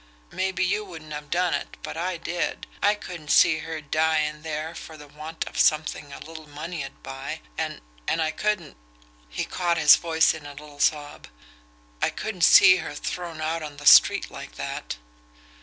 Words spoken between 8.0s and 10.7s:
and I couldn't" he caught his voice in a